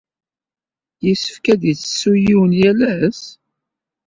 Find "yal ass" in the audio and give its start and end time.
2.59-3.21